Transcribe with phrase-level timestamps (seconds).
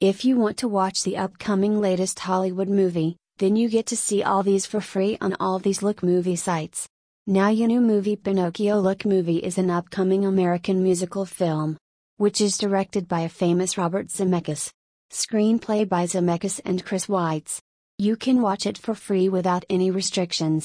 [0.00, 4.22] If you want to watch the upcoming latest Hollywood movie, then you get to see
[4.22, 6.86] all these for free on all these Look movie sites.
[7.26, 11.78] Now your new movie Pinocchio Look movie is an upcoming American musical film.
[12.18, 14.70] Which is directed by a famous Robert Zemeckis.
[15.10, 17.60] Screenplay by Zemeckis and Chris Weitz.
[17.96, 20.64] You can watch it for free without any restrictions.